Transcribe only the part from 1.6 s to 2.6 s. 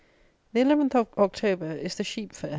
is the Sheep fair.